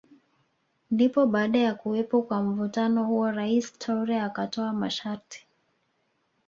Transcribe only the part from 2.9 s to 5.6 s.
huo Rais Toure akatoa masharti